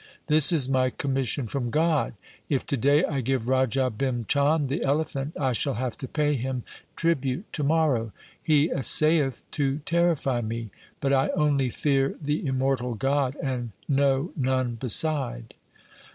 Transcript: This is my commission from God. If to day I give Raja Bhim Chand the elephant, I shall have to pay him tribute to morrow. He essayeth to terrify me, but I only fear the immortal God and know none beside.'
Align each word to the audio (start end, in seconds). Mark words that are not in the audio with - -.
This 0.25 0.51
is 0.51 0.67
my 0.67 0.89
commission 0.89 1.45
from 1.45 1.69
God. 1.69 2.15
If 2.49 2.65
to 2.65 2.75
day 2.75 3.05
I 3.05 3.21
give 3.21 3.47
Raja 3.47 3.91
Bhim 3.95 4.25
Chand 4.27 4.67
the 4.67 4.81
elephant, 4.81 5.37
I 5.39 5.53
shall 5.53 5.75
have 5.75 5.95
to 5.99 6.07
pay 6.07 6.33
him 6.33 6.63
tribute 6.95 7.45
to 7.53 7.63
morrow. 7.63 8.11
He 8.41 8.71
essayeth 8.71 9.43
to 9.51 9.77
terrify 9.85 10.41
me, 10.41 10.71
but 11.01 11.13
I 11.13 11.29
only 11.35 11.69
fear 11.69 12.15
the 12.19 12.47
immortal 12.47 12.95
God 12.95 13.35
and 13.43 13.73
know 13.87 14.31
none 14.35 14.73
beside.' 14.73 15.53